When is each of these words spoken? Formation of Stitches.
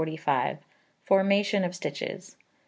Formation 1.03 1.63
of 1.63 1.75
Stitches. 1.75 2.35